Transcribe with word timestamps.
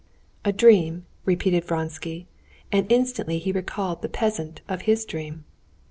"A 0.43 0.51
dream?" 0.51 1.05
repeated 1.25 1.63
Vronsky, 1.63 2.25
and 2.71 2.91
instantly 2.91 3.37
he 3.37 3.51
recalled 3.51 4.01
the 4.01 4.09
peasant 4.09 4.61
of 4.67 4.81
his 4.89 5.05
dream. 5.05 5.43